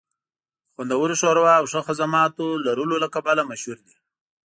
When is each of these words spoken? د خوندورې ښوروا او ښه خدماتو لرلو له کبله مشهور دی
د 0.67 0.69
خوندورې 0.73 1.15
ښوروا 1.21 1.53
او 1.59 1.65
ښه 1.71 1.81
خدماتو 1.87 2.45
لرلو 2.65 2.95
له 3.03 3.07
کبله 3.15 3.41
مشهور 3.51 3.77
دی 3.85 3.95